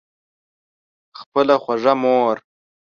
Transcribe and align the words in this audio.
خپله 1.19 1.55
خوږه 1.63 1.93
مور 2.01 2.37